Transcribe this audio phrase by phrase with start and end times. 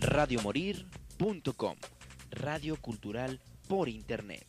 [0.00, 1.76] radiomorir.com,
[2.30, 4.46] radio cultural por internet.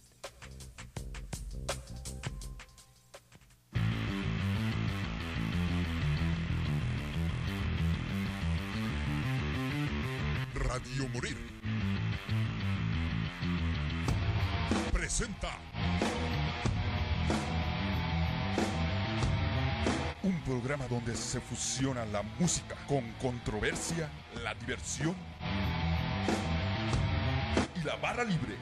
[10.54, 11.38] Radio Morir.
[14.94, 15.50] Presenta.
[20.22, 24.10] Un programa donde se fusiona la música con controversia,
[24.44, 25.16] la diversión
[27.90, 28.56] la barra libre.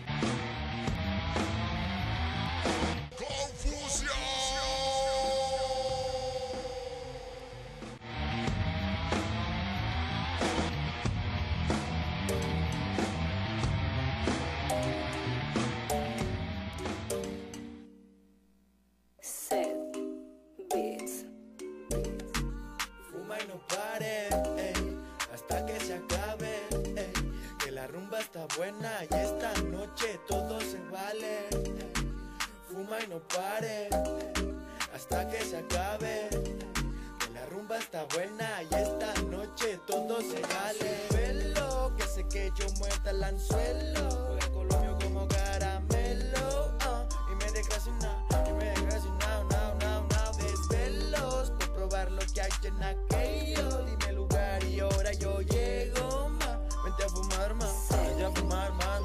[40.53, 41.07] Vale.
[41.11, 47.51] Velo, que sé que yo muerta el anzuelo, juega colomio como caramelo, ah, y me
[47.51, 48.73] desgracia y me
[49.19, 49.43] now,
[49.79, 53.85] now, now, desvelos por probar lo que hay en aquello.
[53.85, 56.59] Dime lugar y hora yo llego, ma.
[56.83, 59.01] Vente a fumar más, vente a fumar más,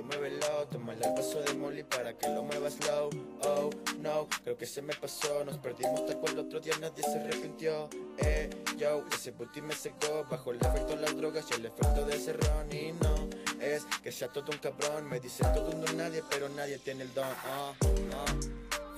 [0.00, 0.66] oh, mami, muévelo.
[0.70, 3.10] Toma el paso de molly para que lo muevas slow.
[3.44, 5.44] Oh, no, creo que se me pasó.
[5.44, 7.88] Nos perdimos tal cual el otro día, nadie se arrepintió.
[8.18, 10.24] Eh, yo, ese booty me secó.
[10.30, 12.72] Bajo el efecto de las drogas y el efecto de ese ron.
[12.72, 13.28] Y no,
[13.60, 15.08] es que sea todo un cabrón.
[15.08, 17.26] Me dice todo un don nadie, pero nadie tiene el don.
[17.26, 17.72] Ah,
[18.14, 18.24] ah.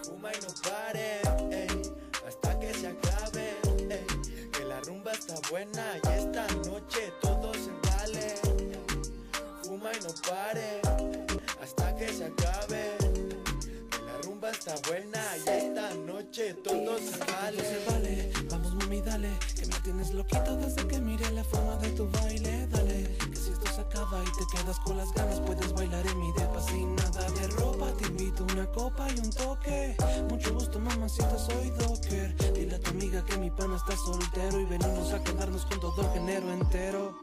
[0.03, 1.83] Fuma y no pare, ey,
[2.27, 3.55] hasta que se acabe,
[3.91, 8.35] ey, que la rumba está buena y esta noche todo se vale.
[9.63, 10.81] Fuma y no pare,
[14.71, 17.59] está buena y esta noche todo se vale.
[17.59, 21.91] se vale, vamos mami dale Que me tienes loquito desde que miré la forma de
[21.91, 22.67] tu baile.
[22.69, 26.21] Dale, que si esto se acaba y te quedas con las ganas Puedes bailar en
[26.21, 27.93] mi depa sin nada de ropa.
[27.99, 29.97] Te invito una copa y un toque.
[30.29, 32.55] Mucho gusto mamacita, soy Docker.
[32.55, 36.13] Dile a tu amiga que mi pana está soltero Y venimos a quedarnos con todo
[36.13, 37.19] género entero.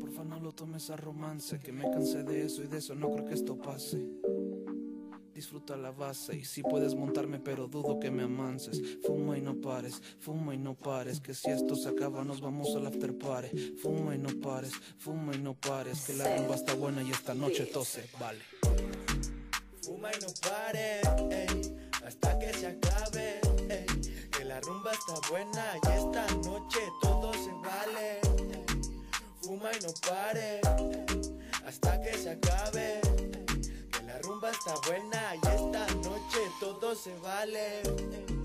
[0.00, 3.10] Porfa no lo tomes a romance Que me cansé de eso y de eso no
[3.12, 3.98] creo que esto pase
[5.40, 8.78] Disfruta la base y si puedes montarme, pero dudo que me amanses.
[9.06, 11.18] Fuma y no pares, fuma y no pares.
[11.18, 13.76] Que si esto se acaba, nos vamos al after party.
[13.80, 16.04] Fuma y no pares, fuma y no pares.
[16.04, 18.40] Que la rumba está buena y esta noche tose, vale.
[19.82, 23.40] Fuma y no pare, ey, hasta que se acabe,
[23.70, 23.86] ey,
[24.30, 28.20] que la rumba está buena y esta noche todo se vale.
[28.20, 28.60] ey.
[29.40, 30.60] Fuma y no pare,
[31.64, 32.99] hasta que se acabe,
[34.40, 38.39] rumba está buena y esta noche todo se vale.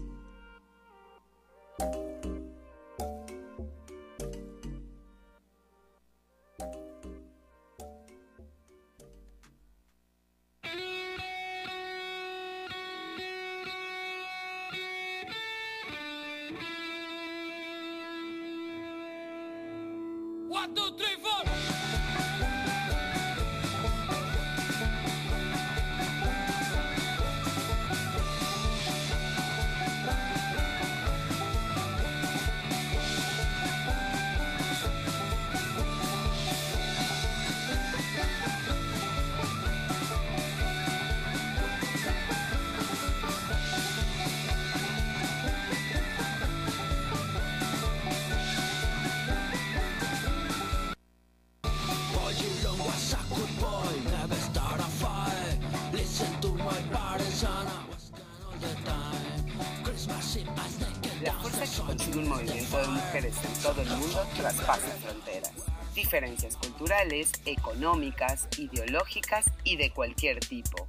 [66.59, 70.87] Culturales, económicas, ideológicas y de cualquier tipo.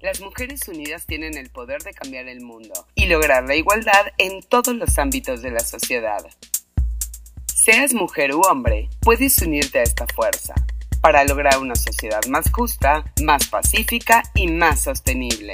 [0.00, 4.42] Las mujeres unidas tienen el poder de cambiar el mundo y lograr la igualdad en
[4.42, 6.24] todos los ámbitos de la sociedad.
[7.46, 10.54] Seas mujer u hombre, puedes unirte a esta fuerza
[11.02, 15.52] para lograr una sociedad más justa, más pacífica y más sostenible.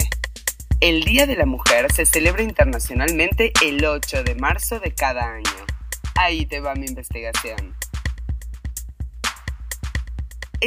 [0.80, 5.66] El Día de la Mujer se celebra internacionalmente el 8 de marzo de cada año.
[6.14, 7.74] Ahí te va mi investigación.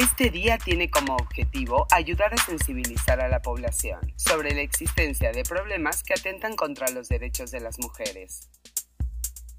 [0.00, 5.42] Este día tiene como objetivo ayudar a sensibilizar a la población sobre la existencia de
[5.42, 8.48] problemas que atentan contra los derechos de las mujeres.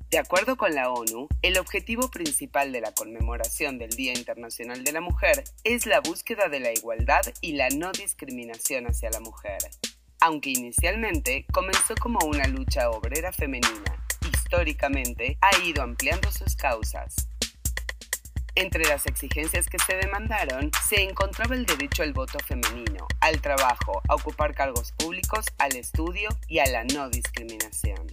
[0.09, 4.93] De acuerdo con la ONU, el objetivo principal de la conmemoración del Día Internacional de
[4.93, 9.57] la Mujer es la búsqueda de la igualdad y la no discriminación hacia la mujer.
[10.21, 17.28] Aunque inicialmente comenzó como una lucha obrera femenina, históricamente ha ido ampliando sus causas.
[18.59, 24.01] Entre las exigencias que se demandaron se encontraba el derecho al voto femenino, al trabajo,
[24.09, 28.05] a ocupar cargos públicos, al estudio y a la no discriminación.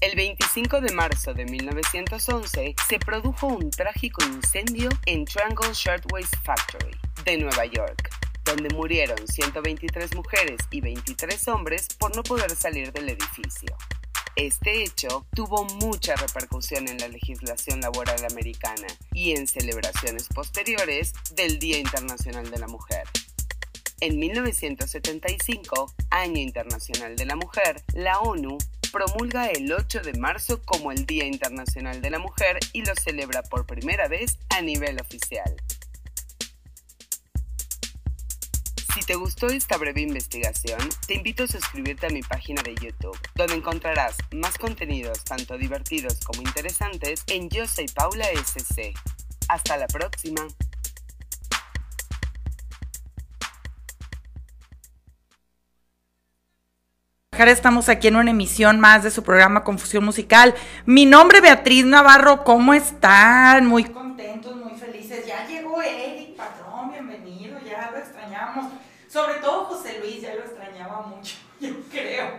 [0.00, 6.98] El 25 de marzo de 1911 se produjo un trágico incendio en Triangle Shirtwaist Factory
[7.24, 8.10] de Nueva York,
[8.42, 13.76] donde murieron 123 mujeres y 23 hombres por no poder salir del edificio.
[14.36, 21.58] Este hecho tuvo mucha repercusión en la legislación laboral americana y en celebraciones posteriores del
[21.58, 23.02] Día Internacional de la Mujer.
[24.00, 28.56] En 1975, Año Internacional de la Mujer, la ONU
[28.90, 33.42] promulga el 8 de marzo como el Día Internacional de la Mujer y lo celebra
[33.42, 35.54] por primera vez a nivel oficial.
[38.94, 43.18] Si te gustó esta breve investigación, te invito a suscribirte a mi página de YouTube,
[43.34, 48.92] donde encontrarás más contenidos tanto divertidos como interesantes en Yo Soy Paula SC.
[49.48, 50.46] Hasta la próxima.
[57.50, 60.54] Estamos aquí en una emisión más de su programa Confusión Musical.
[60.86, 63.66] Mi nombre es Beatriz Navarro, ¿cómo están?
[63.66, 65.26] Muy contentos, muy felices.
[65.26, 68.66] Ya llegó Eric, patrón, bienvenido, ya lo extrañamos.
[69.12, 72.30] Sobre todo José Luis, ya lo extrañaba mucho, yo creo.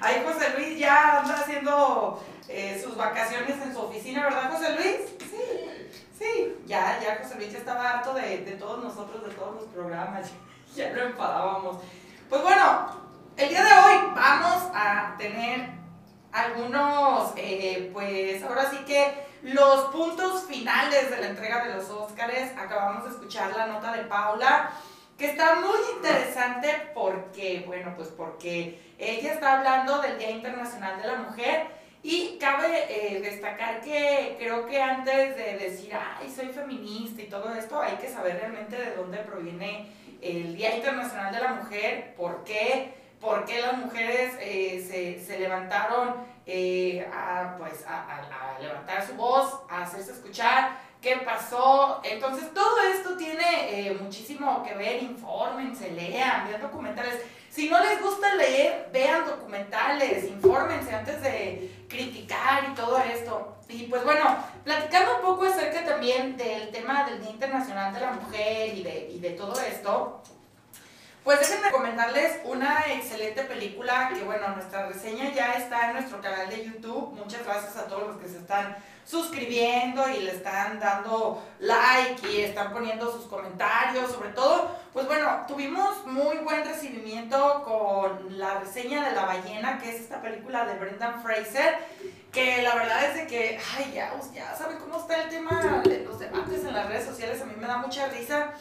[0.00, 5.10] Ahí José Luis ya anda haciendo eh, sus vacaciones en su oficina, ¿verdad José Luis?
[5.18, 9.56] Sí, sí, ya, ya José Luis ya estaba harto de, de todos nosotros, de todos
[9.56, 10.30] los programas,
[10.74, 11.82] ya lo enfadábamos.
[12.30, 12.88] Pues bueno,
[13.36, 15.68] el día de hoy vamos a tener
[16.32, 22.52] algunos, eh, pues ahora sí que los puntos finales de la entrega de los Óscares.
[22.58, 24.70] Acabamos de escuchar la nota de Paula,
[25.16, 31.08] que está muy interesante porque, bueno, pues porque ella está hablando del Día Internacional de
[31.08, 31.78] la Mujer.
[32.02, 37.52] Y cabe eh, destacar que creo que antes de decir, ay, soy feminista y todo
[37.54, 39.90] esto, hay que saber realmente de dónde proviene
[40.20, 45.38] el Día Internacional de la Mujer, por qué, por qué las mujeres eh, se, se,
[45.38, 46.14] levantaron
[46.46, 52.00] eh, a, pues, a, a, levantar su voz, a hacerse escuchar, qué pasó.
[52.04, 57.22] Entonces, todo esto tiene eh, muchísimo que ver, infórmense, lean, vean documentales.
[57.50, 63.56] Si no les gusta leer, vean documentales, infórmense antes de criticar y todo esto.
[63.68, 68.12] Y pues bueno, platicando un poco acerca también del tema del Día Internacional de la
[68.12, 70.22] Mujer y de, y de todo esto,
[71.28, 76.48] pues déjenme recomendarles una excelente película que bueno, nuestra reseña ya está en nuestro canal
[76.48, 77.12] de YouTube.
[77.18, 82.40] Muchas gracias a todos los que se están suscribiendo y le están dando like y
[82.40, 89.06] están poniendo sus comentarios, sobre todo, pues bueno, tuvimos muy buen recibimiento con la reseña
[89.06, 91.76] de La ballena, que es esta película de Brendan Fraser,
[92.32, 96.04] que la verdad es de que, ay, ya, ya saben cómo está el tema de
[96.04, 98.54] los debates en las redes sociales, a mí me da mucha risa.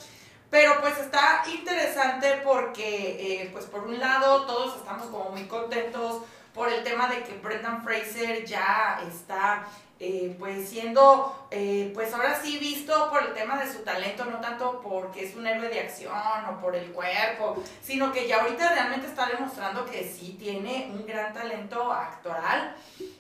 [0.49, 6.23] Pero pues está interesante porque, eh, pues por un lado, todos estamos como muy contentos
[6.57, 9.67] por el tema de que Brendan Fraser ya está
[10.00, 14.39] eh, pues siendo, eh, pues ahora sí visto por el tema de su talento, no
[14.41, 16.12] tanto porque es un héroe de acción
[16.50, 21.05] o por el cuerpo, sino que ya ahorita realmente está demostrando que sí tiene un
[21.05, 22.75] gran talento actoral.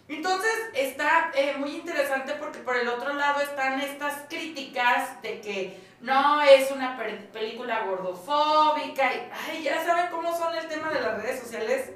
[0.07, 5.79] Entonces está eh, muy interesante porque por el otro lado están estas críticas de que
[6.01, 6.97] no es una
[7.33, 11.91] película gordofóbica y ay, ya saben cómo son el tema de las redes sociales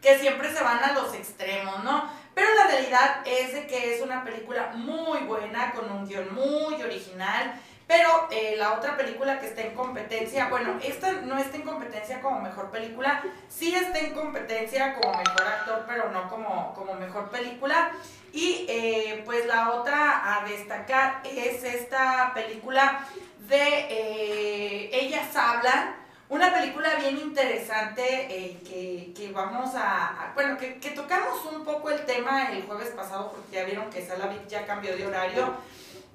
[0.00, 2.10] que siempre se van a los extremos, ¿no?
[2.34, 6.80] Pero la realidad es de que es una película muy buena, con un guion muy
[6.82, 7.60] original.
[7.88, 12.20] Pero eh, la otra película que está en competencia, bueno, esta no está en competencia
[12.20, 17.30] como mejor película, sí está en competencia como mejor actor, pero no como, como mejor
[17.30, 17.92] película.
[18.30, 23.08] Y eh, pues la otra a destacar es esta película
[23.48, 25.96] de eh, Ellas Hablan,
[26.28, 31.90] una película bien interesante eh, que, que, vamos a, bueno, que, que, tocamos un poco
[31.90, 35.54] el tema el jueves pasado porque ya vieron que Salavik ya cambió de horario.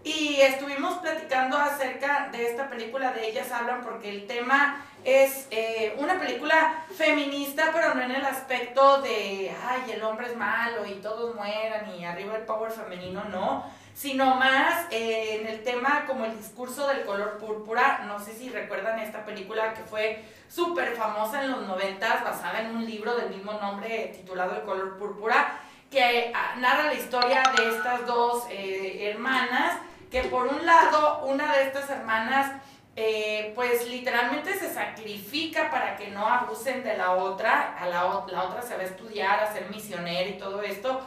[0.04, 5.96] Y estuvimos platicando acerca de esta película de Ellas Hablan porque el tema es eh,
[5.98, 10.96] una película feminista pero no en el aspecto de, ay, el hombre es malo y
[10.96, 16.26] todos mueran y arriba el power femenino, no, sino más eh, en el tema como
[16.26, 18.04] el discurso del color púrpura.
[18.08, 22.76] No sé si recuerdan esta película que fue súper famosa en los noventas, basada en
[22.76, 25.60] un libro del mismo nombre titulado El color púrpura,
[25.90, 29.78] que ah, narra la historia de estas dos eh, hermanas,
[30.10, 32.52] que por un lado, una de estas hermanas
[32.96, 38.44] eh, pues literalmente se sacrifica para que no abusen de la otra, a la, la
[38.44, 41.02] otra se va a estudiar, a ser misionera y todo esto,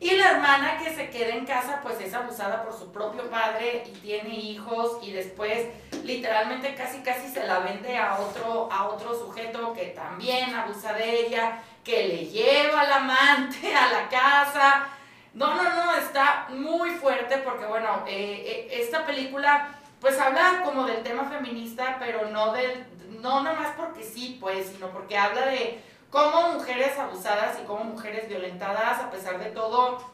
[0.00, 3.84] y la hermana que se queda en casa pues es abusada por su propio padre
[3.86, 5.68] y tiene hijos y después
[6.04, 11.26] literalmente casi casi se la vende a otro, a otro sujeto que también abusa de
[11.26, 14.86] ella, que le lleva al amante a la casa.
[15.34, 19.68] No, no, no, está muy fuerte porque bueno, eh, eh, esta película
[20.00, 22.86] pues habla como del tema feminista, pero no del,
[23.20, 25.78] no nomás porque sí, pues, sino porque habla de
[26.10, 30.04] cómo mujeres abusadas y cómo mujeres violentadas, a pesar de todo,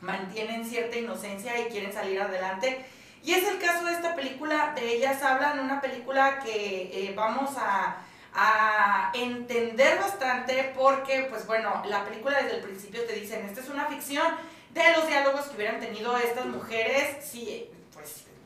[0.00, 2.84] mantienen cierta inocencia y quieren salir adelante.
[3.22, 7.56] Y es el caso de esta película, de ellas hablan, una película que eh, vamos
[7.56, 7.96] a,
[8.34, 13.70] a, entender bastante porque, pues bueno, la película desde el principio te dicen, esta es
[13.70, 14.26] una ficción
[14.72, 17.70] de los diálogos que hubieran tenido estas mujeres, sí,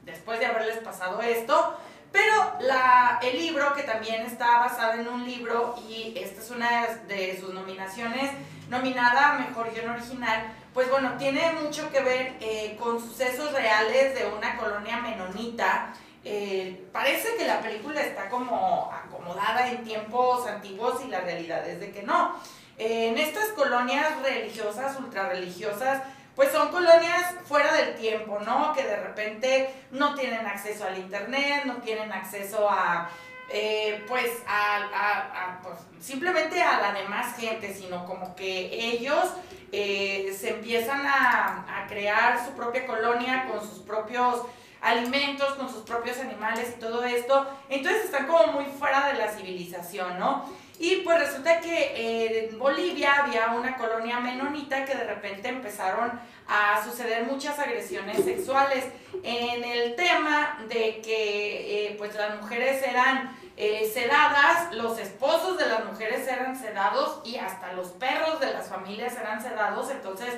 [0.05, 1.77] después de haberles pasado esto.
[2.13, 6.87] Pero la, el libro, que también está basado en un libro, y esta es una
[7.07, 8.31] de sus nominaciones,
[8.69, 14.15] nominada a Mejor Guión Original, pues bueno, tiene mucho que ver eh, con sucesos reales
[14.15, 15.93] de una colonia menonita.
[16.25, 21.81] Eh, parece que la película está como acomodada en tiempos antiguos y la realidad es
[21.81, 22.35] de que no.
[22.77, 26.03] Eh, en estas colonias religiosas, ultrarreligiosas,
[26.39, 28.73] pues son colonias fuera del tiempo, ¿no?
[28.73, 33.11] Que de repente no tienen acceso al internet, no tienen acceso a,
[33.53, 39.25] eh, pues, a, pues, simplemente a la demás gente, sino como que ellos
[39.73, 44.43] eh, se empiezan a, a crear su propia colonia con sus propios
[44.81, 47.49] alimentos, con sus propios animales y todo esto.
[47.69, 50.45] Entonces están como muy fuera de la civilización, ¿no?
[50.79, 56.21] Y pues resulta que eh, en Bolivia había una colonia menonita que de repente empezaron
[56.47, 58.85] a suceder muchas agresiones sexuales.
[59.25, 65.67] En el tema de que eh, pues las mujeres eran eh, sedadas, los esposos de
[65.67, 70.33] las mujeres eran sedados y hasta los perros de las familias eran sedados, entonces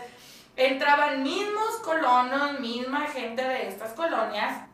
[0.57, 4.70] entraban mismos colonos, misma gente de estas colonias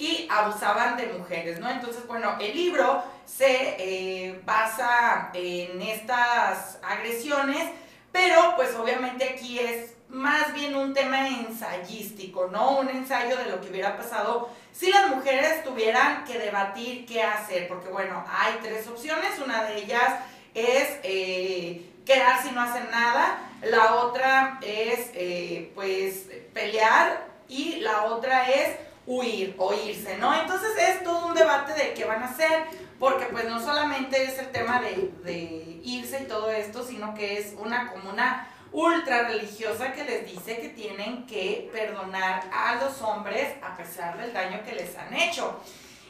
[0.00, 1.68] y abusaban de mujeres, ¿no?
[1.68, 7.70] Entonces, bueno, el libro se eh, basa en estas agresiones,
[8.10, 12.78] pero pues obviamente aquí es más bien un tema ensayístico, ¿no?
[12.78, 17.68] Un ensayo de lo que hubiera pasado si las mujeres tuvieran que debatir qué hacer,
[17.68, 20.14] porque bueno, hay tres opciones, una de ellas
[20.54, 28.04] es eh, quedar si no hacen nada, la otra es eh, pues pelear y la
[28.04, 30.34] otra es huir o irse, ¿no?
[30.34, 32.64] Entonces es todo un debate de qué van a hacer,
[32.98, 37.38] porque pues no solamente es el tema de, de irse y todo esto, sino que
[37.38, 43.02] es una como una ultra religiosa que les dice que tienen que perdonar a los
[43.02, 45.60] hombres a pesar del daño que les han hecho.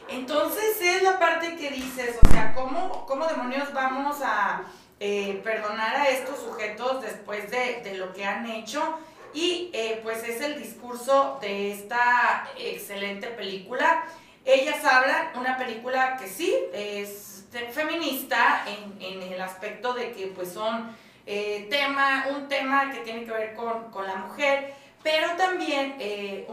[0.08, 4.62] Entonces es la parte que dices, o sea, ¿cómo, cómo demonios vamos a
[4.98, 8.98] eh, perdonar a estos sujetos después de, de lo que han hecho?
[9.32, 14.04] Y eh, pues es el discurso de esta excelente película.
[14.44, 20.52] Ellas hablan, una película que sí es feminista en, en el aspecto de que pues
[20.52, 20.96] son
[21.26, 26.46] eh, tema, un tema que tiene que ver con, con la mujer, pero también eh,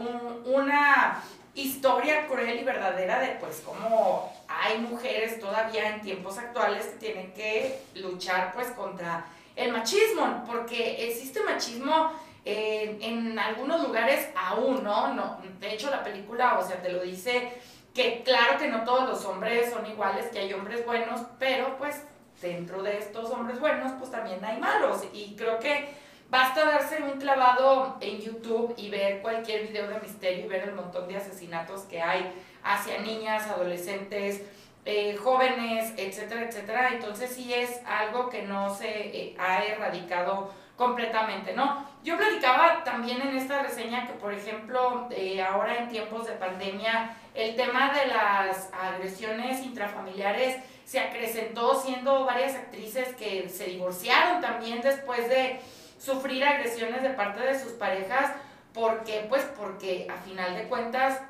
[0.44, 1.22] una
[1.54, 7.32] historia cruel y verdadera de pues cómo hay mujeres todavía en tiempos actuales que tienen
[7.32, 9.24] que luchar pues contra
[9.56, 12.12] el machismo, porque existe machismo
[12.44, 15.12] en algunos lugares aún, ¿no?
[15.14, 15.38] ¿no?
[15.60, 17.52] De hecho, la película, o sea, te lo dice
[17.94, 22.02] que claro que no todos los hombres son iguales, que hay hombres buenos, pero pues
[22.40, 25.02] dentro de estos hombres buenos, pues también hay malos.
[25.12, 25.88] Y creo que
[26.30, 30.74] basta darse un clavado en YouTube y ver cualquier video de misterio y ver el
[30.74, 34.42] montón de asesinatos que hay hacia niñas, adolescentes,
[34.84, 36.90] eh, jóvenes, etcétera, etcétera.
[36.92, 41.84] Entonces sí es algo que no se eh, ha erradicado completamente, ¿no?
[42.04, 47.16] Yo platicaba también en esta reseña que, por ejemplo, eh, ahora en tiempos de pandemia,
[47.34, 54.80] el tema de las agresiones intrafamiliares se acrecentó siendo varias actrices que se divorciaron también
[54.80, 55.60] después de
[55.98, 58.32] sufrir agresiones de parte de sus parejas.
[58.72, 59.26] ¿Por qué?
[59.28, 61.20] Pues porque a final de cuentas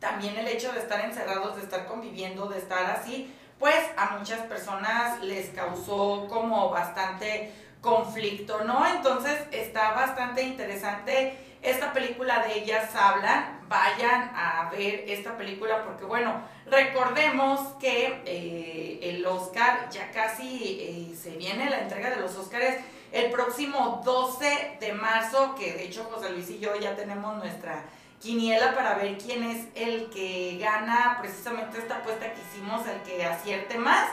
[0.00, 4.40] también el hecho de estar encerrados, de estar conviviendo, de estar así, pues a muchas
[4.46, 8.86] personas les causó como bastante conflicto, ¿no?
[8.86, 16.04] Entonces está bastante interesante esta película de Ellas Hablan, vayan a ver esta película porque
[16.04, 22.36] bueno, recordemos que eh, el Oscar ya casi eh, se viene la entrega de los
[22.36, 22.78] Oscars
[23.12, 27.84] el próximo 12 de marzo, que de hecho José Luis y yo ya tenemos nuestra
[28.20, 33.24] quiniela para ver quién es el que gana precisamente esta apuesta que hicimos, el que
[33.24, 34.08] acierte más.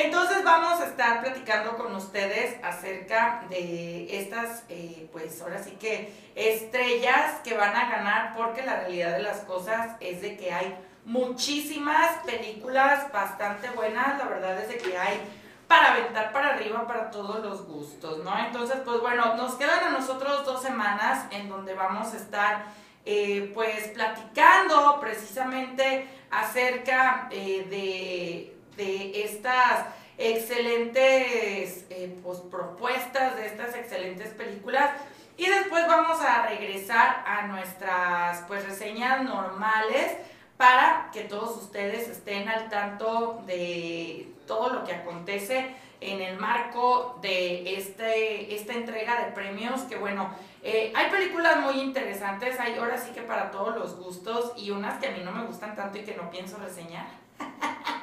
[0.00, 6.12] Entonces vamos a estar platicando con ustedes acerca de estas, eh, pues ahora sí que
[6.36, 10.76] estrellas que van a ganar, porque la realidad de las cosas es de que hay
[11.04, 15.20] muchísimas películas bastante buenas, la verdad es de que hay
[15.66, 18.38] para aventar para arriba para todos los gustos, ¿no?
[18.38, 22.66] Entonces, pues bueno, nos quedan a nosotros dos semanas en donde vamos a estar,
[23.04, 29.84] eh, pues, platicando precisamente acerca eh, de, de, estas
[30.16, 34.90] excelentes eh, pues, propuestas, de estas excelentes películas.
[35.36, 40.16] Y después vamos a regresar a nuestras, pues, reseñas normales
[40.56, 47.18] para que todos ustedes estén al tanto de todo lo que acontece en el marco
[47.22, 50.30] de este, esta entrega de premios, que bueno,
[50.62, 55.00] eh, hay películas muy interesantes, hay ahora sí que para todos los gustos y unas
[55.00, 57.06] que a mí no me gustan tanto y que no pienso reseñar.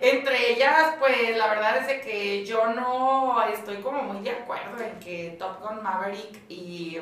[0.00, 4.82] Entre ellas, pues la verdad es de que yo no estoy como muy de acuerdo
[4.82, 6.98] en que Top Gun Maverick y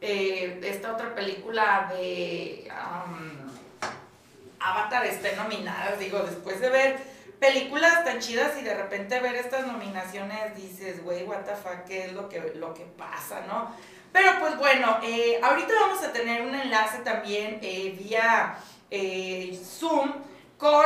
[0.00, 2.68] eh, esta otra película de...
[4.64, 5.98] Avatar esté nominadas.
[5.98, 6.96] Digo, después de ver
[7.38, 12.04] películas tan chidas y de repente ver estas nominaciones, dices, güey, what the fuck, ¿qué
[12.04, 13.74] es lo que, lo que pasa, no?
[14.12, 18.56] Pero pues bueno, eh, ahorita vamos a tener un enlace también eh, vía
[19.64, 20.12] Zoom
[20.58, 20.84] con,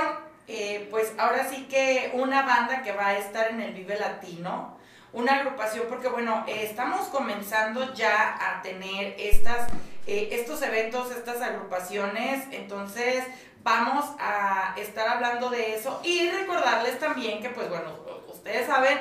[0.91, 4.77] pues ahora sí que una banda que va a estar en el Vive Latino,
[5.13, 9.69] una agrupación, porque bueno, estamos comenzando ya a tener estas,
[10.07, 13.25] estos eventos, estas agrupaciones, entonces
[13.63, 17.91] vamos a estar hablando de eso y recordarles también que, pues bueno,
[18.29, 18.99] ustedes saben,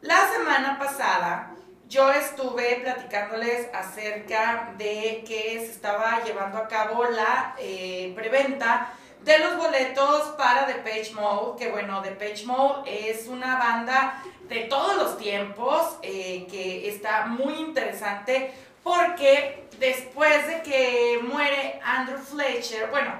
[0.00, 1.50] la semana pasada
[1.88, 8.92] yo estuve platicándoles acerca de que se estaba llevando a cabo la eh, preventa
[9.26, 14.22] de los boletos para The Page Mode, que bueno, The Page Mode es una banda
[14.48, 22.18] de todos los tiempos eh, que está muy interesante porque después de que muere Andrew
[22.18, 23.14] Fletcher, bueno,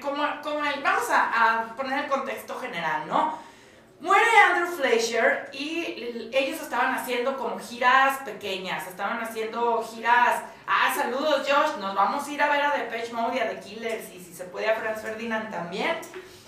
[0.00, 3.38] como, como el, vamos a, poner el contexto general, ¿no?
[4.02, 11.46] Muere Andrew Fleischer y ellos estaban haciendo como giras pequeñas, estaban haciendo giras, ah, saludos
[11.48, 14.18] Josh, nos vamos a ir a ver a Depeche Mode y a The Killers y
[14.18, 15.98] si se puede a Franz Ferdinand también.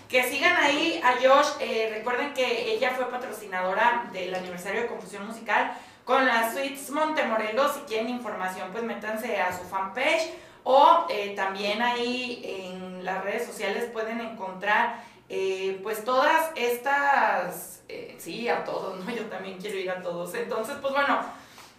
[0.08, 5.24] Que sigan ahí a Josh, eh, recuerden que ella fue patrocinadora del aniversario de Confusión
[5.24, 10.28] Musical con las Suites Montemorelos, si quieren información pues métanse a su fanpage
[10.64, 18.16] o eh, también ahí en las redes sociales pueden encontrar eh, pues todas estas, eh,
[18.18, 19.10] sí, a todos, ¿no?
[19.10, 20.34] Yo también quiero ir a todos.
[20.34, 21.20] Entonces, pues bueno,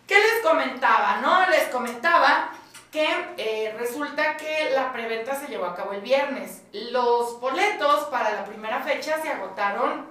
[0.08, 1.50] ¿qué les comentaba, no?
[1.50, 2.52] Les comentaba
[2.92, 6.62] que resulta que la preventa se llevó a cabo el viernes.
[6.72, 10.08] Los boletos para la primera fecha se agotaron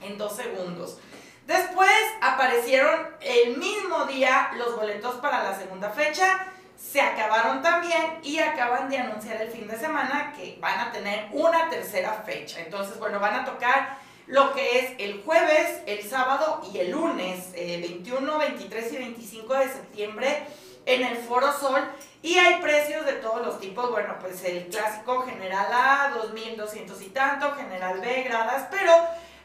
[0.00, 0.98] en dos segundos.
[1.46, 1.90] Después
[2.20, 6.51] aparecieron el mismo día los boletos para la segunda fecha
[6.90, 11.28] se acabaron también y acaban de anunciar el fin de semana que van a tener
[11.32, 12.60] una tercera fecha.
[12.60, 17.52] Entonces, bueno, van a tocar lo que es el jueves, el sábado y el lunes,
[17.52, 20.46] 21, 23 y 25 de septiembre
[20.84, 21.80] en el Foro Sol
[22.22, 27.08] y hay precios de todos los tipos, bueno, pues el clásico General A, 2.200 y
[27.10, 28.92] tanto, General B, gradas, pero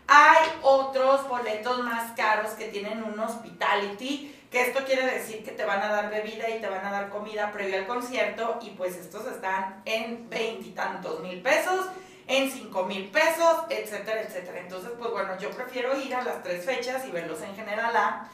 [0.08, 5.82] hay otros boletos más caros que tienen un hospitality esto quiere decir que te van
[5.82, 9.26] a dar bebida y te van a dar comida previo al concierto y pues estos
[9.28, 11.88] están en veintitantos mil pesos,
[12.28, 14.60] en cinco mil pesos, etcétera, etcétera.
[14.60, 18.30] Entonces, pues bueno, yo prefiero ir a las tres fechas y verlos en general A.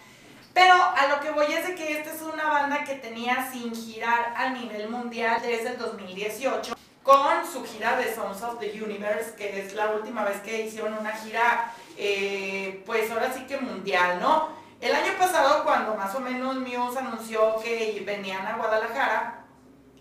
[0.54, 3.74] Pero a lo que voy es de que esta es una banda que tenía sin
[3.76, 9.36] girar a nivel mundial desde el 2018 con su gira de Songs of the Universe,
[9.36, 14.20] que es la última vez que hicieron una gira, eh, pues ahora sí que mundial,
[14.22, 14.63] ¿no?
[14.84, 19.46] El año pasado, cuando más o menos Muse anunció que venían a Guadalajara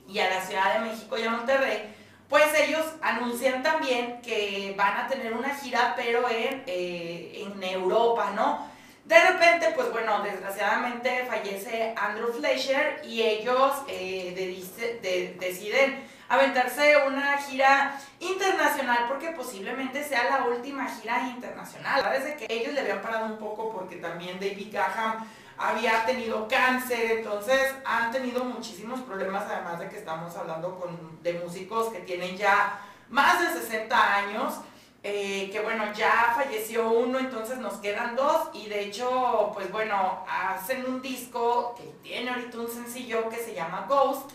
[0.09, 1.95] y a la Ciudad de México y a Monterrey,
[2.29, 8.33] pues ellos anuncian también que van a tener una gira, pero en, eh, en Europa,
[8.35, 8.66] ¿no?
[9.05, 18.01] De repente, pues bueno, desgraciadamente fallece Andrew Fleischer y ellos eh, deciden aventarse una gira
[18.18, 22.11] internacional porque posiblemente sea la última gira internacional.
[22.11, 27.18] Desde que ellos le habían parado un poco porque también David Graham había tenido cáncer,
[27.18, 32.35] entonces han tenido muchísimos problemas, además de que estamos hablando con, de músicos que tienen
[32.38, 34.55] ya más de 60 años,
[35.03, 40.25] eh, que bueno, ya falleció uno, entonces nos quedan dos, y de hecho, pues bueno,
[40.27, 44.33] hacen un disco que tiene ahorita un sencillo que se llama Ghost,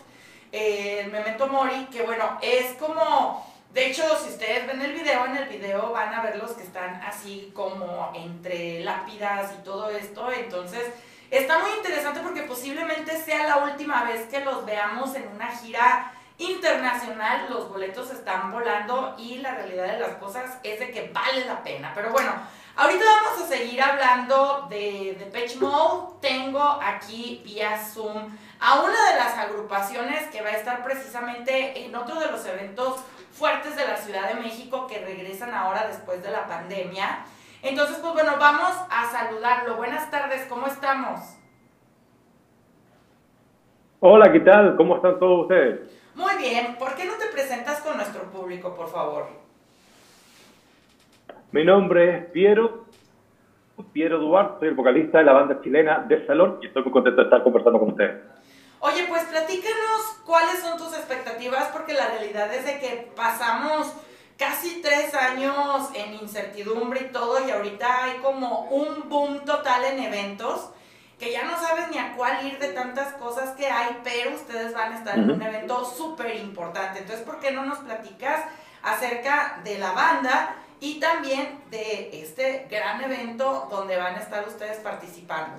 [0.52, 5.26] eh, el Memento Mori, que bueno, es como de hecho, si ustedes ven el video,
[5.26, 9.90] en el video van a ver los que están así como entre lápidas y todo
[9.90, 10.32] esto.
[10.32, 10.84] Entonces,
[11.30, 16.12] está muy interesante porque posiblemente sea la última vez que los veamos en una gira
[16.38, 17.46] internacional.
[17.50, 21.62] Los boletos están volando y la realidad de las cosas es de que vale la
[21.62, 21.92] pena.
[21.94, 22.32] Pero bueno,
[22.78, 26.14] ahorita vamos a seguir hablando de, de Pitch Mode.
[26.20, 31.94] Tengo aquí vía Zoom a una de las agrupaciones que va a estar precisamente en
[31.94, 33.00] otro de los eventos
[33.32, 37.24] fuertes de la Ciudad de México que regresan ahora después de la pandemia.
[37.62, 39.76] Entonces, pues bueno, vamos a saludarlo.
[39.76, 41.20] Buenas tardes, ¿cómo estamos?
[44.00, 44.76] Hola, ¿qué tal?
[44.76, 45.80] ¿Cómo están todos ustedes?
[46.14, 49.47] Muy bien, ¿por qué no te presentas con nuestro público, por favor?
[51.50, 52.84] Mi nombre es Piero,
[53.94, 57.22] Piero Duarte, soy el vocalista de la banda chilena de Salón y estoy muy contento
[57.22, 58.22] de estar conversando con ustedes.
[58.80, 63.94] Oye, pues platícanos cuáles son tus expectativas, porque la realidad es de que pasamos
[64.36, 70.00] casi tres años en incertidumbre y todo, y ahorita hay como un boom total en
[70.00, 70.68] eventos,
[71.18, 74.74] que ya no sabes ni a cuál ir de tantas cosas que hay, pero ustedes
[74.74, 76.98] van a estar en un evento súper importante.
[76.98, 78.44] Entonces, ¿por qué no nos platicas
[78.82, 84.78] acerca de la banda y también de este gran evento donde van a estar ustedes
[84.78, 85.56] participando?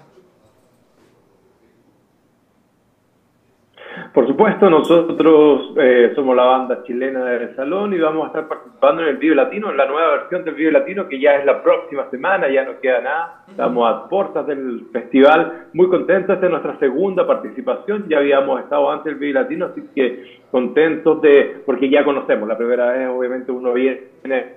[4.14, 9.02] Por supuesto, nosotros eh, somos la banda chilena del Salón y vamos a estar participando
[9.02, 11.62] en el Vive Latino, en la nueva versión del Vive Latino que ya es la
[11.62, 13.44] próxima semana, ya no queda nada.
[13.50, 18.90] Estamos a puertas del festival, muy contentos, esta es nuestra segunda participación, ya habíamos estado
[18.92, 23.52] antes del Vive Latino, así que contentos de, porque ya conocemos, la primera vez obviamente
[23.52, 24.02] uno viene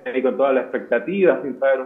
[0.05, 1.81] ahí con todas las expectativas, sin saber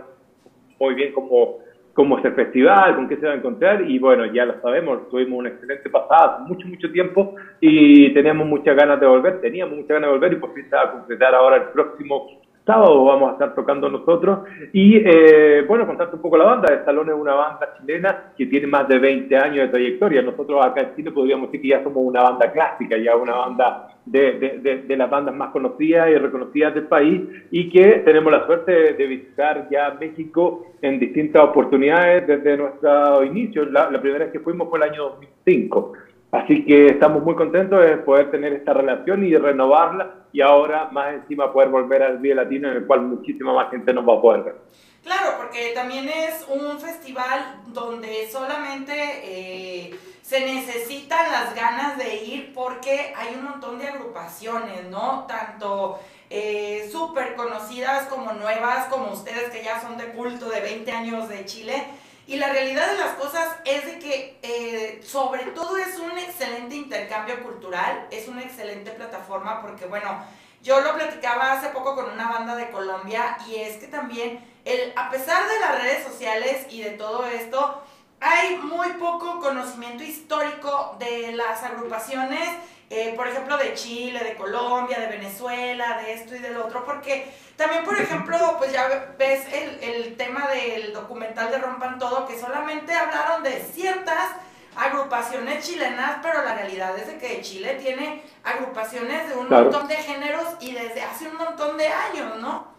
[0.80, 1.60] muy bien cómo
[1.97, 5.10] cómo es el festival, con qué se va a encontrar y bueno, ya lo sabemos,
[5.10, 9.75] tuvimos una excelente pasada hace mucho, mucho tiempo y tenemos muchas ganas de volver, teníamos
[9.75, 13.30] muchas ganas de volver y por fin se a completar ahora el próximo sábado vamos
[13.30, 14.39] a estar tocando nosotros
[14.73, 18.45] y eh, bueno, contarte un poco la banda, el Salón es una banda chilena que
[18.45, 21.84] tiene más de 20 años de trayectoria, nosotros acá en Chile podríamos decir que ya
[21.84, 26.15] somos una banda clásica, ya una banda de, de, de, las bandas más conocidas y
[26.15, 32.25] reconocidas del país y que tenemos la suerte de, visitar ya México en distintas oportunidades
[32.25, 33.65] desde nuestro inicio.
[33.65, 35.93] La, la, primera vez que fuimos fue el año 2005.
[36.31, 41.13] Así que estamos muy contentos de poder tener esta relación y renovarla y ahora más
[41.13, 44.21] encima poder volver al Vía Latino en el cual muchísima más gente nos va a
[44.21, 44.55] poder ver.
[45.03, 52.53] Claro, porque también es un festival donde solamente eh, se necesitan las ganas de ir
[52.53, 55.25] porque hay un montón de agrupaciones, ¿no?
[55.29, 55.97] Tanto
[56.29, 61.29] eh, súper conocidas como nuevas, como ustedes que ya son de culto de 20 años
[61.29, 61.85] de Chile.
[62.27, 66.75] Y la realidad de las cosas es de que eh, sobre todo es un excelente
[66.75, 70.25] intercambio cultural, es una excelente plataforma porque bueno,
[70.61, 74.91] yo lo platicaba hace poco con una banda de Colombia y es que también el,
[74.97, 77.81] a pesar de las redes sociales y de todo esto,
[78.19, 82.49] hay muy poco conocimiento histórico de las agrupaciones,
[82.89, 87.26] eh, por ejemplo, de Chile, de Colombia, de Venezuela, de esto y del otro, porque
[87.56, 92.39] también, por ejemplo, pues ya ves el, el tema del documental de Rompan Todo, que
[92.39, 94.36] solamente hablaron de ciertas
[94.78, 99.95] agrupaciones chilenas, pero la realidad es de que Chile tiene agrupaciones de un montón de
[99.95, 102.78] géneros y desde hace un montón de años, ¿no?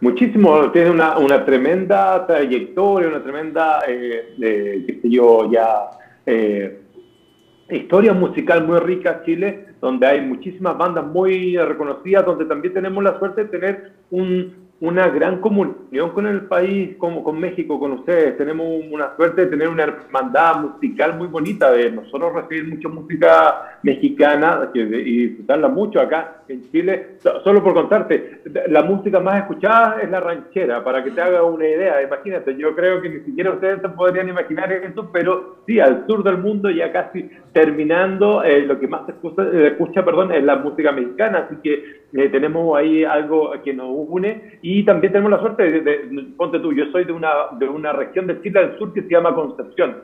[0.00, 5.90] Muchísimo, tiene una, una tremenda trayectoria, una tremenda, eh, eh, qué sé yo, ya,
[6.26, 6.83] eh,
[7.70, 13.18] historia musical muy rica Chile, donde hay muchísimas bandas muy reconocidas, donde también tenemos la
[13.18, 18.36] suerte de tener un, una gran comunión con el país, como con México, con ustedes.
[18.36, 23.78] Tenemos una suerte de tener una hermandad musical muy bonita, de nosotros recibir mucha música
[23.82, 27.16] mexicana y disfrutarla mucho acá en Chile.
[27.44, 31.66] Solo por contarte, la música más escuchada es la ranchera, para que te haga una
[31.66, 32.02] idea.
[32.02, 36.22] Imagínate, yo creo que ni siquiera ustedes se podrían imaginar eso, pero sí, al sur
[36.24, 40.56] del mundo ya casi terminando, eh, lo que más se escucha, escucha, perdón, es la
[40.56, 45.38] música mexicana, así que eh, tenemos ahí algo que nos une y también tenemos la
[45.38, 48.92] suerte de, ponte tú, yo soy de una, de una región de Chile del Sur
[48.92, 49.98] que se llama Concepción.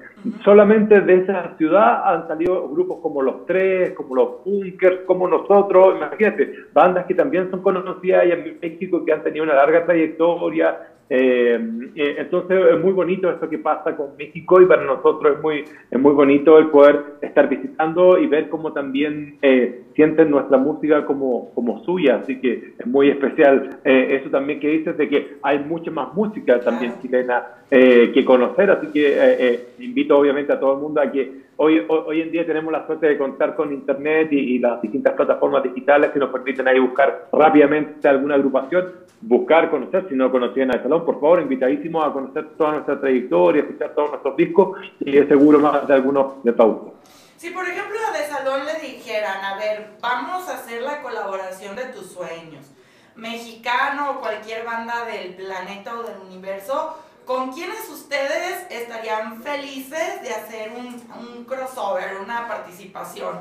[0.45, 5.97] Solamente de esa ciudad han salido grupos como Los Tres, como Los Bunkers, como nosotros,
[5.97, 11.59] imagínate, bandas que también son conocidas en México, que han tenido una larga trayectoria, Eh,
[11.96, 15.64] eh, entonces es muy bonito esto que pasa con México y para nosotros es muy,
[15.90, 21.05] es muy bonito el poder estar visitando y ver cómo también eh, sienten nuestra música
[21.05, 23.81] como, como suya, así que es muy especial.
[23.83, 28.87] eso también que dices de que hay mucha más música también chilena que conocer, así
[28.88, 32.87] que invito obviamente a todo el mundo a que hoy, hoy en día tenemos la
[32.87, 37.29] suerte de contar con Internet y, las distintas plataformas digitales que nos permiten ahí buscar
[37.31, 42.49] rápidamente alguna agrupación, buscar, conocer, si no conocían el salón, por favor, invitadísimos a conocer
[42.57, 46.92] toda nuestra trayectoria, escuchar todos nuestros discos y es seguro más de algunos de pausa.
[47.37, 51.77] Si por ejemplo a De Salón le dijeran, a ver, vamos a hacer la colaboración
[51.77, 52.70] de tus sueños,
[53.16, 56.96] mexicano o cualquier banda del planeta o del universo,
[57.31, 63.37] ¿Con quiénes ustedes estarían felices de hacer un, crossover, una participación?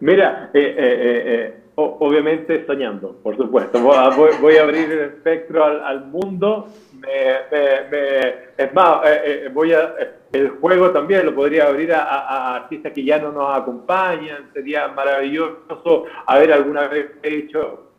[0.00, 3.78] Mira, eh, eh, eh, obviamente soñando, por supuesto.
[3.78, 6.66] Voy, a abrir el espectro al, mundo.
[7.06, 9.14] es más, a,
[10.32, 14.50] el juego también lo podría abrir a, artistas que ya no nos acompañan.
[14.52, 17.91] Sería maravilloso haber alguna vez hecho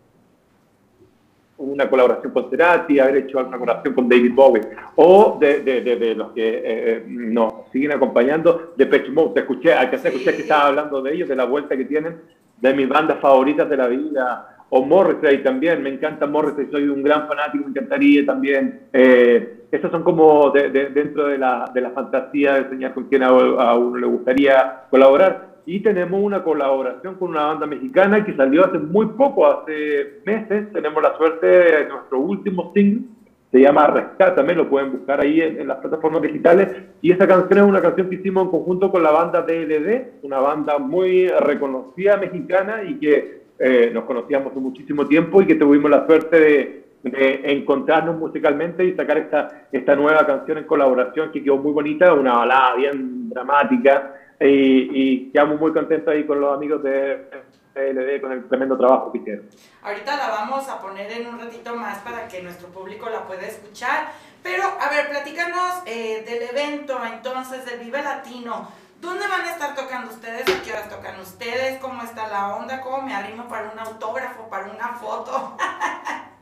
[1.57, 4.61] una colaboración con Cerati, haber hecho alguna colaboración con David Bowie,
[4.95, 9.33] o de, de, los que eh, eh, nos siguen acompañando, de Pech Mode.
[9.35, 11.85] Te escuché, al que se escuché que estaba hablando de ellos, de la vuelta que
[11.85, 12.21] tienen,
[12.59, 17.03] de mis bandas favoritas de la vida, o Morrissey también, me encanta Morrissey, soy un
[17.03, 18.87] gran fanático, me encantaría también.
[18.91, 23.31] Eh, esos son como dentro de la, de la fantasía de enseñar con quién a
[23.31, 28.77] uno le gustaría colaborar y tenemos una colaboración con una banda mexicana que salió hace
[28.79, 30.71] muy poco, hace meses.
[30.73, 33.07] Tenemos la suerte de nuestro último single,
[33.51, 36.67] se llama Rescátame, lo pueden buscar ahí en, las plataformas digitales.
[37.01, 40.39] Y esa canción es una canción que hicimos en conjunto con la banda DLD, una
[40.39, 45.89] banda muy reconocida mexicana y que eh, nos conocíamos hace muchísimo tiempo y que tuvimos
[45.89, 51.43] la suerte de, de encontrarnos musicalmente y sacar esta, esta nueva canción en colaboración que
[51.43, 56.83] quedó muy bonita, una balada bien dramática y, quedamos muy contentos ahí con los amigos
[56.83, 57.29] de
[57.73, 59.49] PLD con el tremendo trabajo que hicieron.
[59.81, 63.47] Ahorita la vamos a poner en un ratito más para que nuestro público la pueda
[63.47, 64.07] escuchar.
[64.43, 68.67] Pero, a ver, platícanos eh, del evento entonces del Vive Latino.
[68.99, 70.43] ¿Dónde van a estar tocando ustedes?
[70.47, 71.79] ¿A qué horas tocan ustedes?
[71.79, 72.81] ¿Cómo está la onda?
[72.81, 75.57] ¿Cómo me arrimo para un autógrafo, para una foto?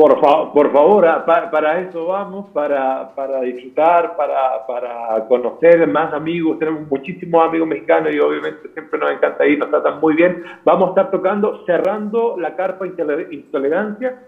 [0.00, 6.58] Por, por favor, ah, para, eso vamos, para, para disfrutar, para, para, conocer más amigos.
[6.58, 10.42] Tenemos muchísimos amigos mexicanos y obviamente siempre nos encanta ir, nos tratan muy bien.
[10.64, 14.22] Vamos a estar tocando, cerrando la carpa Intolerancia.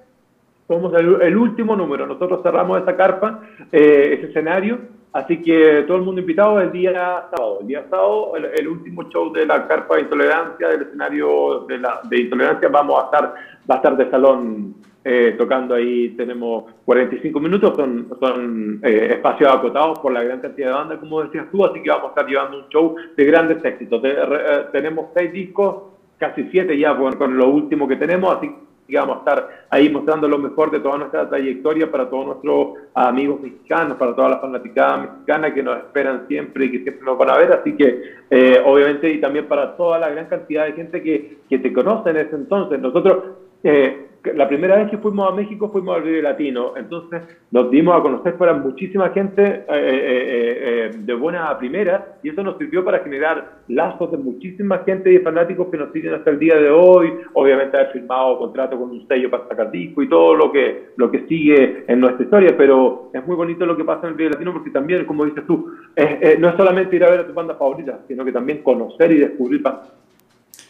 [0.68, 2.06] Somos el, último número.
[2.06, 3.40] Nosotros cerramos esa carpa,
[3.72, 4.78] eh, ese escenario.
[5.14, 6.92] Así que todo el mundo invitado el día
[7.34, 7.60] sábado.
[7.62, 12.20] El día sábado, el, último show de la carpa Intolerancia, del escenario de, la, de
[12.20, 13.34] Intolerancia, vamos a estar,
[13.70, 19.52] va a estar de salón eh, tocando ahí tenemos 45 minutos, son, son eh, espacios
[19.52, 22.26] acotados por la gran cantidad de bandas, como decías tú, así que vamos a estar
[22.26, 24.00] llevando un show de grandes éxitos.
[24.04, 24.16] Eh,
[24.70, 25.82] tenemos seis discos,
[26.18, 28.54] casi siete ya con lo último que tenemos, así
[28.86, 32.68] que vamos a estar ahí mostrando lo mejor de toda nuestra trayectoria para todos nuestros
[32.94, 37.18] amigos mexicanos, para toda la fanaticada mexicana que nos esperan siempre y que siempre nos
[37.18, 38.22] van a ver, así que
[38.64, 42.18] obviamente y también para toda la gran cantidad de gente que, que te conoce en
[42.18, 42.78] ese entonces.
[42.78, 43.24] Nosotros
[43.64, 47.98] eh, la primera vez que fuimos a México fuimos al Vive Latino, entonces nos dimos
[47.98, 53.00] a conocer para muchísima gente eh, eh, de buena primera y eso nos sirvió para
[53.00, 57.12] generar lazos de muchísima gente y fanáticos que nos siguen hasta el día de hoy,
[57.34, 61.10] obviamente haber firmado contrato con un sello para sacar disco y todo lo que, lo
[61.10, 64.30] que sigue en nuestra historia, pero es muy bonito lo que pasa en el Vive
[64.30, 65.72] Latino porque también, como dices tú,
[66.38, 69.18] no es solamente ir a ver a tu banda favorita, sino que también conocer y
[69.18, 69.62] descubrir.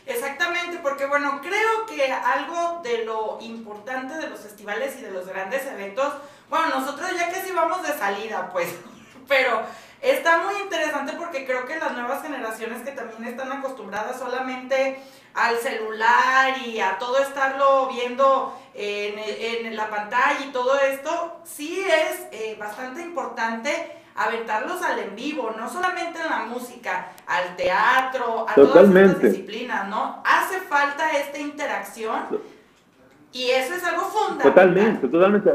[0.06, 5.26] Exactamente, porque bueno, creo que algo de lo importante de los festivales y de los
[5.28, 6.12] grandes eventos,
[6.50, 8.68] bueno, nosotros ya que sí vamos de salida, pues,
[9.28, 9.62] pero
[10.00, 15.00] está muy interesante porque creo que las nuevas generaciones que también están acostumbradas solamente
[15.34, 21.80] al celular y a todo estarlo viendo en, en la pantalla y todo esto, sí
[21.80, 28.46] es eh, bastante importante aventarlos al en vivo, no solamente en la música, al teatro,
[28.48, 30.22] a todas estas disciplinas, ¿no?
[30.24, 32.40] Hace falta esta interacción
[33.32, 34.52] y eso es algo fundamental.
[34.52, 35.50] Totalmente, totalmente.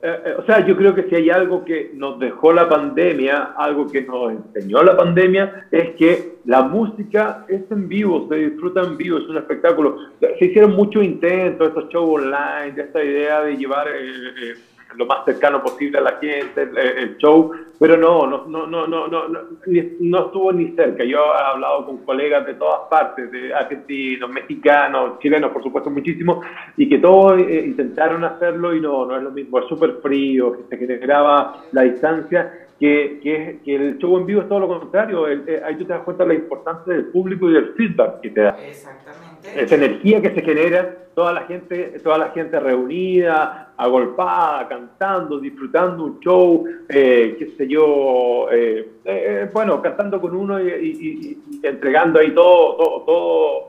[0.00, 3.54] Eh, eh, o sea, yo creo que si hay algo que nos dejó la pandemia,
[3.56, 8.82] algo que nos enseñó la pandemia, es que la música es en vivo, se disfruta
[8.82, 9.96] en vivo, es un espectáculo.
[10.20, 13.88] Se hicieron muchos intentos, estos shows online, de esta idea de llevar...
[13.88, 14.54] Eh,
[14.96, 19.08] lo más cercano posible a la gente, el, show, pero no, no, no, no, no,
[19.08, 21.04] no, no, estuvo ni cerca.
[21.04, 26.40] Yo he hablado con colegas de todas partes, de argentinos, mexicanos, chilenos, por supuesto, muchísimo,
[26.76, 30.56] y que todos eh, intentaron hacerlo y no, no es lo mismo, es súper frío,
[30.56, 34.68] que se generaba la distancia que, que, que, el show en vivo es todo lo
[34.68, 35.28] contrario.
[35.28, 38.30] Eh, ahí tú te das cuenta de la importancia del público y del feedback que
[38.30, 38.56] te da.
[38.64, 39.62] Exactamente.
[39.62, 46.04] Esa energía que se genera, toda la gente, toda la gente reunida, agolpada, cantando, disfrutando
[46.04, 52.32] un show, eh, qué sé yo, eh, eh, bueno, cantando con uno y, entregando ahí
[52.32, 53.68] todo, todo, todo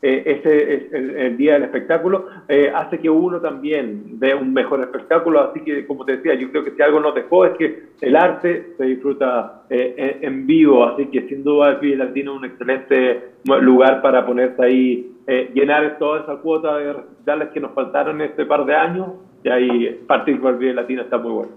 [0.00, 4.80] eh, ese es el, día del espectáculo, eh, hace que uno también vea un mejor
[4.80, 5.40] espectáculo.
[5.40, 8.14] Así que, como te decía, yo creo que si algo nos dejó es que el
[8.14, 10.84] arte se disfruta eh, en, vivo.
[10.84, 15.12] Así que, sin duda, el Vive Latino es un excelente lugar para ponerse ahí,
[15.52, 19.08] llenar toda esa cuota de recitales que nos faltaron este par de años.
[19.48, 21.52] Y ahí partir con el Vive Latino está muy bueno.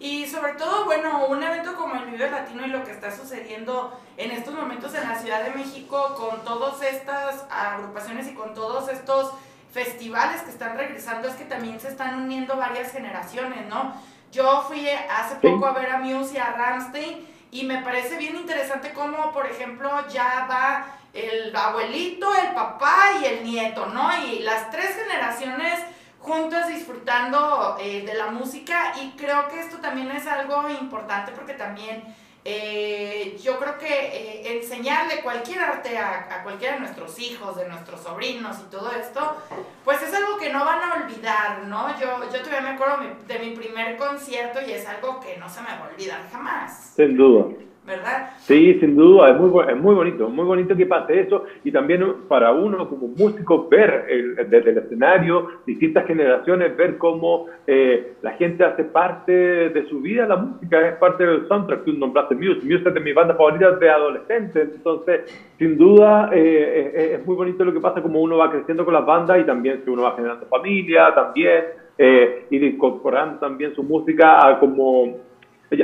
[0.00, 3.96] Y sobre todo, bueno, un evento como el Vive Latino y lo que está sucediendo
[4.16, 8.88] en estos momentos en la Ciudad de México con todas estas agrupaciones y con todos
[8.88, 9.32] estos
[9.72, 13.94] festivales que están regresando es que también se están uniendo varias generaciones, ¿no?
[14.32, 18.34] Yo fui hace poco a ver a Muse y a Ramstein y me parece bien
[18.34, 24.10] interesante cómo, por ejemplo, ya va el abuelito, el papá y el nieto, ¿no?
[24.26, 25.80] Y las tres generaciones
[26.20, 31.54] juntos disfrutando eh, de la música y creo que esto también es algo importante porque
[31.54, 32.02] también
[32.44, 37.68] eh, yo creo que eh, enseñarle cualquier arte a, a, cualquiera de nuestros hijos, de
[37.68, 39.36] nuestros sobrinos y todo esto,
[39.84, 41.98] pues es algo que no van a olvidar, ¿no?
[42.00, 45.60] Yo, yo todavía me acuerdo de mi primer concierto y es algo que no se
[45.60, 46.92] me va a olvidar jamás.
[46.96, 47.54] Sin duda.
[47.88, 48.30] ¿Verdad?
[48.36, 52.04] Sí, sin duda, es muy, es muy bonito, muy bonito que pase eso y también
[52.28, 54.06] para uno como músico ver
[54.48, 60.26] desde el escenario distintas generaciones, ver cómo eh, la gente hace parte de su vida,
[60.26, 63.80] la música es parte del soundtrack, tú nombraste Muse, Muse es de mis bandas favoritas
[63.80, 68.36] de adolescentes, entonces sin duda eh, eh, es muy bonito lo que pasa como uno
[68.36, 71.64] va creciendo con las bandas y también si uno va generando familia también.
[72.50, 75.27] y incorporando también su música a como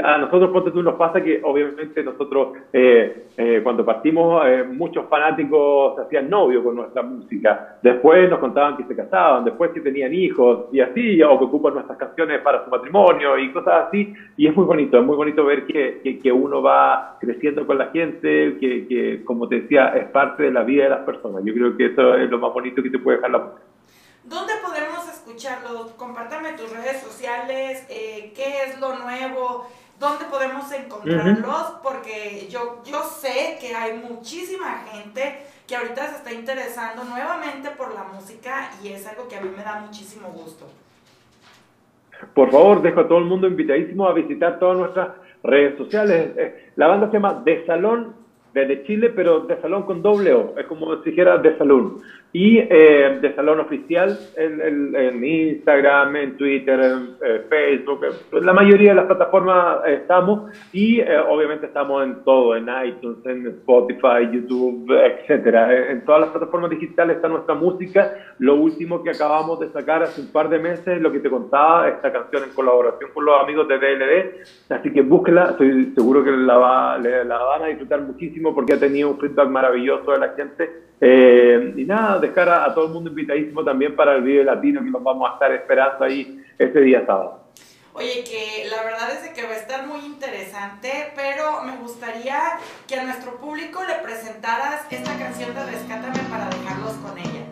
[0.03, 5.07] a nosotros, ponte tú, nos pasa que obviamente nosotros, eh, eh, cuando partimos, eh, muchos
[5.09, 7.79] fanáticos se hacían novio con nuestra música.
[7.83, 11.75] Después nos contaban que se casaban, después que tenían hijos y así, o que ocupan
[11.75, 14.15] nuestras canciones para su matrimonio y cosas así.
[14.39, 17.87] Y es muy bonito, es muy bonito ver que, que, uno va creciendo con la
[17.89, 21.45] gente, que, que, como te decía, es parte de la vida de las personas.
[21.45, 23.74] Yo creo que eso es lo más bonito que te puede dejar la música.
[24.25, 25.93] ¿Dónde podemos escucharlos?
[25.93, 29.69] Compártame tus redes sociales, eh, qué es lo nuevo,
[30.01, 36.33] dónde podemos encontrarlos, porque yo, yo sé que hay muchísima gente que ahorita se está
[36.33, 40.67] interesando nuevamente por la música y es algo que a mí me da muchísimo gusto.
[42.35, 45.09] Por favor, dejo a todo el mundo invitadísimo a visitar todas nuestras
[45.43, 46.33] redes sociales.
[46.37, 50.55] Eh, la banda se llama De Salón de Chile, pero de salón con doble O,
[50.57, 52.01] es como si dijera de salón.
[52.37, 58.01] Y eh, de salón oficial en, en, Instagram, en Twitter, en eh, Facebook,
[58.33, 63.25] en la mayoría de las plataformas estamos y eh, obviamente estamos en todo, en iTunes,
[63.25, 65.93] en Spotify, YouTube, etcétera.
[65.93, 68.13] En todas las plataformas digitales está nuestra música.
[68.41, 71.89] Lo último que acabamos de sacar hace un par de meses, lo que te contaba,
[71.89, 74.71] esta canción en colaboración con los amigos de DLD.
[74.71, 78.81] Así que búsquela, estoy seguro que la, va, la van a disfrutar muchísimo porque ha
[78.81, 80.85] tenido un feedback maravilloso de la gente.
[81.01, 84.91] Eh, y nada, dejar a, todo el mundo invitadísimo también para el video latino que
[84.91, 87.45] nos vamos a estar esperando ahí este día sábado.
[87.95, 92.59] Oye, que la verdad es que va a estar muy interesante, pero me gustaría
[92.89, 97.45] que a nuestro público le presentaras esta canción de Rescátame para dejarlos con ella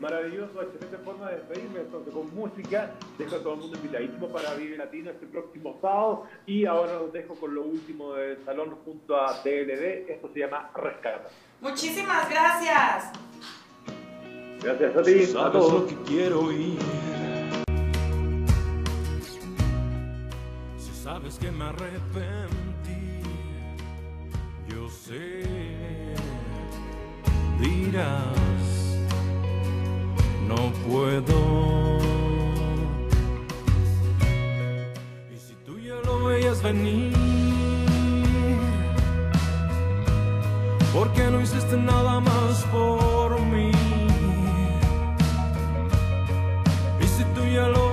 [0.00, 1.80] maravilloso, excelente forma de despedirme.
[1.80, 6.24] Entonces, con música, dejo a todo el mundo invitadísimo para Vive Latino este próximo sábado.
[6.46, 10.10] Y ahora los dejo con lo último del salón junto a DLD.
[10.10, 11.28] Esto se llama Rescata.
[11.60, 13.12] Muchísimas gracias.
[14.62, 15.38] Gracias a ti.
[15.38, 15.72] a todos.
[15.72, 16.78] lo que quiero oír.
[20.78, 23.22] Si sabes que me arrepentí,
[24.68, 25.42] yo sé,
[27.60, 28.38] dirás
[30.48, 31.98] no puedo.
[35.30, 37.17] Y si tú ya lo veías venir,
[40.92, 43.70] ¿por qué no hiciste nada más por mí?
[47.00, 47.87] Y si tú ya lo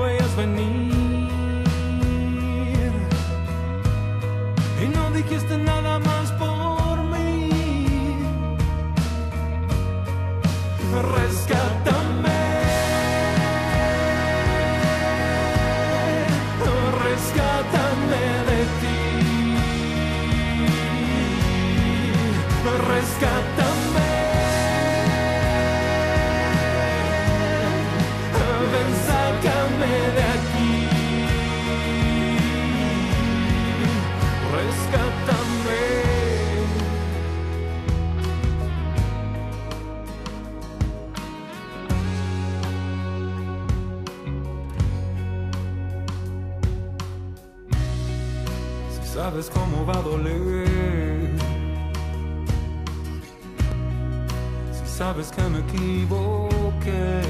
[55.16, 57.22] sabes que me equivoqué,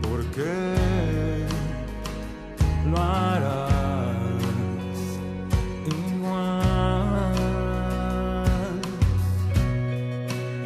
[0.00, 1.44] ¿por qué
[2.90, 4.16] lo harás
[5.86, 6.54] igual?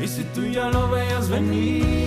[0.01, 2.03] Y si tú ya lo veas venir,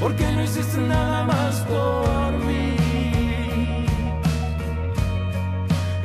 [0.00, 2.74] ¿por qué no hiciste nada más por mí?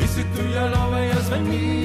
[0.03, 1.82] Y si tú ya lo veías venir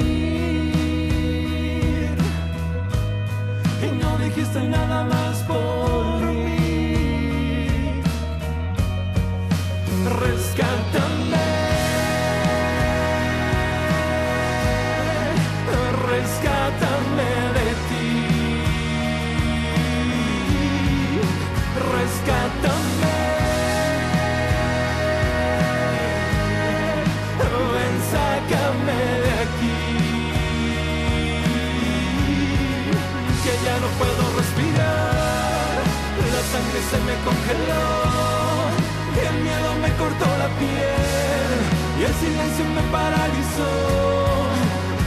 [37.50, 41.50] el miedo me cortó la piel
[41.98, 43.72] y el silencio me paralizó,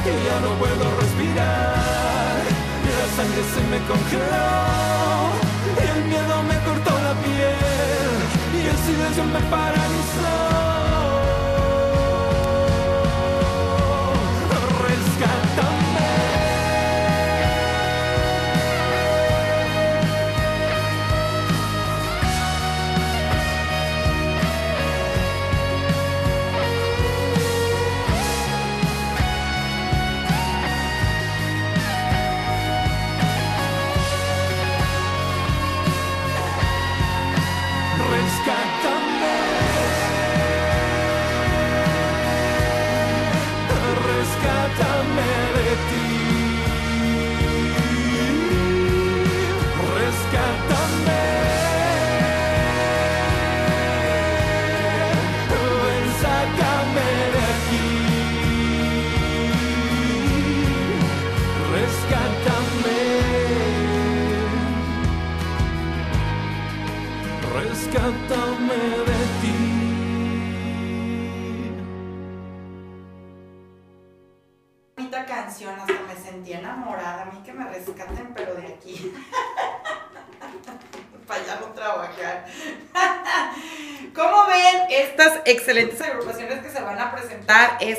[0.03, 2.41] que ya no puedo respirar,
[2.99, 4.49] la sangre se me congeló,
[5.93, 8.11] el miedo me cortó la piel
[8.57, 10.80] y el silencio me paralizó.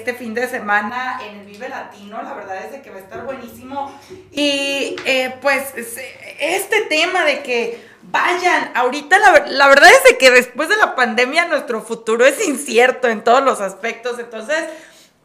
[0.03, 2.21] Este fin de semana en el Vive Latino?
[2.23, 3.97] La verdad es de que va a estar buenísimo.
[4.33, 5.97] Y eh, pues es-
[6.41, 10.97] este tema de que vayan, ahorita la, la verdad es de que después de la
[10.97, 14.19] pandemia nuestro futuro es incierto en todos los aspectos.
[14.19, 14.65] Entonces,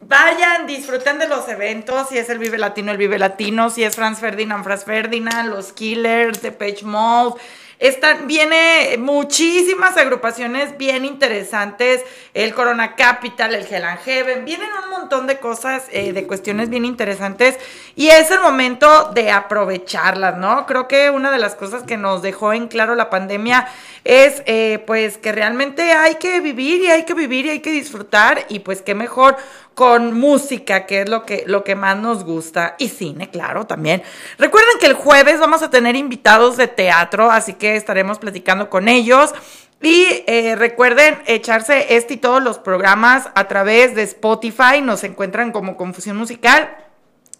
[0.00, 3.96] Vayan, disfruten de los eventos, si es el Vive Latino, el Vive Latino, si es
[3.96, 7.34] Franz Ferdinand, Franz Ferdinand, los Killers, Depeche Mode.
[7.78, 12.02] Están, viene muchísimas agrupaciones bien interesantes,
[12.34, 16.84] el Corona Capital, el Hell Heaven, vienen un montón de cosas, eh, de cuestiones bien
[16.84, 17.56] interesantes
[17.94, 20.66] y es el momento de aprovecharlas, ¿no?
[20.66, 23.68] Creo que una de las cosas que nos dejó en claro la pandemia
[24.02, 27.70] es eh, pues que realmente hay que vivir y hay que vivir y hay que
[27.70, 29.36] disfrutar y pues qué mejor
[29.78, 34.02] con música, que es lo que, lo que más nos gusta, y cine, claro, también.
[34.36, 38.88] Recuerden que el jueves vamos a tener invitados de teatro, así que estaremos platicando con
[38.88, 39.32] ellos.
[39.80, 45.52] Y eh, recuerden echarse este y todos los programas a través de Spotify, nos encuentran
[45.52, 46.76] como Confusión Musical.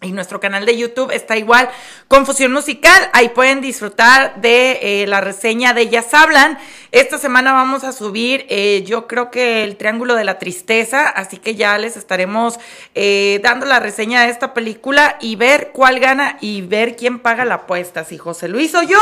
[0.01, 1.69] Y nuestro canal de YouTube está igual,
[2.07, 3.09] Confusión Musical.
[3.11, 6.57] Ahí pueden disfrutar de eh, la reseña de Ellas Hablan.
[6.93, 11.37] Esta semana vamos a subir, eh, yo creo que el Triángulo de la Tristeza, así
[11.37, 12.59] que ya les estaremos
[12.95, 17.43] eh, dando la reseña de esta película y ver cuál gana y ver quién paga
[17.43, 18.99] la apuesta, si José Luis o yo.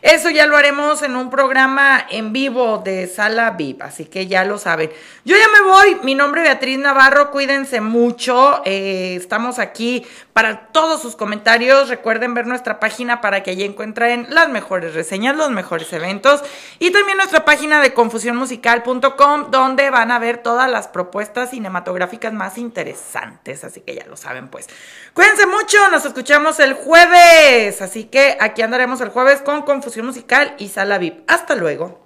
[0.00, 4.44] Eso ya lo haremos en un programa en vivo de Sala VIP, así que ya
[4.44, 4.90] lo saben.
[5.26, 10.06] Yo ya me voy, mi nombre es Beatriz Navarro, cuídense mucho, estamos aquí
[10.38, 11.88] para todos sus comentarios.
[11.88, 16.44] Recuerden ver nuestra página para que allí encuentren las mejores reseñas, los mejores eventos
[16.78, 22.56] y también nuestra página de confusionmusical.com donde van a ver todas las propuestas cinematográficas más
[22.56, 23.64] interesantes.
[23.64, 24.68] Así que ya lo saben, pues.
[25.12, 27.82] Cuídense mucho, nos escuchamos el jueves.
[27.82, 31.28] Así que aquí andaremos el jueves con Confusión Musical y Sala VIP.
[31.28, 32.00] Hasta luego.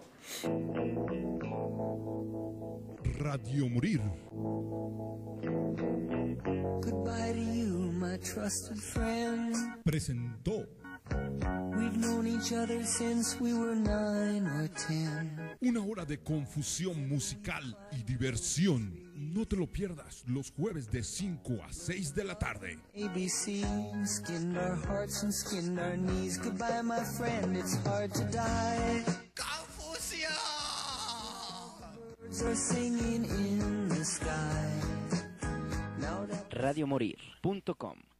[3.18, 4.00] Radio Morir.
[14.86, 15.56] Ten.
[15.60, 19.12] Una hora de confusión musical y diversión.
[19.14, 22.78] No te lo pierdas los jueves de 5 a 6 de la tarde.
[22.94, 23.64] ABC
[24.06, 26.38] skinned our hearts and skinned our knees.
[26.38, 29.04] Goodbye, my friend, it's hard to die.
[32.32, 34.70] Birds are singing in the sky.
[36.00, 38.11] Now that Radiomorir.com